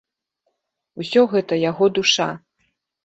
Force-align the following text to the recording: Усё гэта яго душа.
Усё 1.03 1.21
гэта 1.35 1.61
яго 1.69 1.85
душа. 2.01 2.29